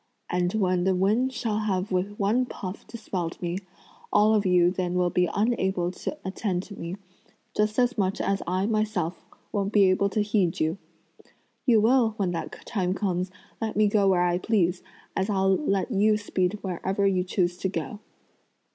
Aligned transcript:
And 0.31 0.51
when 0.55 0.83
the 0.83 0.95
wind 0.95 1.31
shall 1.31 1.59
have 1.59 1.91
with 1.91 2.17
one 2.17 2.47
puff 2.47 2.87
dispelled 2.87 3.39
me, 3.39 3.59
all 4.11 4.33
of 4.33 4.47
you 4.47 4.71
then 4.71 4.95
will 4.95 5.11
be 5.11 5.29
unable 5.31 5.91
to 5.91 6.17
attend 6.25 6.63
to 6.63 6.75
me, 6.75 6.95
just 7.55 7.77
as 7.77 7.99
much 7.99 8.19
as 8.19 8.41
I 8.47 8.65
myself 8.65 9.23
won't 9.51 9.71
be 9.71 9.91
able 9.91 10.09
to 10.09 10.23
heed 10.23 10.59
you. 10.59 10.79
You 11.67 11.81
will, 11.81 12.15
when 12.17 12.31
that 12.31 12.65
time 12.65 12.95
comes, 12.95 13.29
let 13.61 13.75
me 13.75 13.85
go 13.87 14.07
where 14.09 14.23
I 14.23 14.39
please, 14.39 14.81
as 15.15 15.29
I'll 15.29 15.55
let 15.55 15.91
you 15.91 16.17
speed 16.17 16.57
where 16.63 16.81
you 17.05 17.23
choose 17.23 17.55
to 17.57 17.69
go!" 17.69 17.99